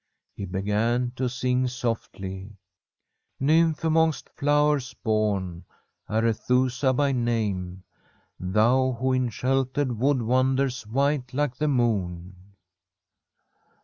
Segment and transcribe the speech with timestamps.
[0.33, 2.57] He began to sing softly:'
[3.39, 5.63] NyiDfihi amonKit flowers bom,
[6.09, 7.83] Arethusa by name,
[8.41, 12.31] Tliou who In sheltered wood wanders, white like the incKm.'